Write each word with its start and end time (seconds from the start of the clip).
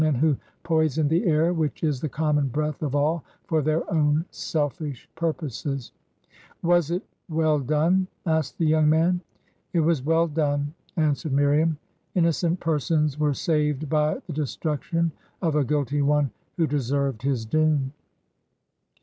Men 0.01 0.15
who 0.15 0.35
poisoned 0.63 1.11
the 1.11 1.27
air, 1.27 1.53
which 1.53 1.83
is 1.83 2.01
the 2.01 2.09
common 2.09 2.47
breath 2.47 2.81
of 2.81 2.95
all, 2.95 3.23
for 3.43 3.61
their 3.61 3.83
own 3.93 4.25
selfish 4.31 5.07
purposes.'... 5.13 5.91
'Was 6.63 6.89
it 6.89 7.03
well 7.29 7.59
done?' 7.59 8.07
asked 8.25 8.57
the 8.57 8.65
young 8.65 8.89
man. 8.89 9.21
'It 9.73 9.79
was 9.81 10.01
well 10.03 10.27
done,' 10.27 10.73
an 10.97 11.11
swered 11.13 11.33
Miriam;' 11.33 11.77
innocent 12.15 12.59
persons 12.59 13.19
were 13.19 13.35
saved 13.35 13.89
by 13.89 14.15
the 14.25 14.33
de 14.33 14.47
struction 14.47 15.11
of 15.39 15.55
a 15.55 15.63
guilty 15.63 16.01
one, 16.01 16.31
who 16.57 16.65
deserved 16.65 17.21
his 17.21 17.45
doom.' 17.45 17.93